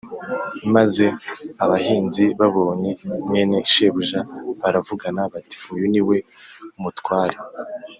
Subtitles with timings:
[0.75, 1.05] Maze
[1.63, 2.91] abahinzi babonye
[3.27, 4.19] mwene shebuja
[4.61, 6.17] baravugana bati ‘Uyu ni we
[6.81, 7.37] mutware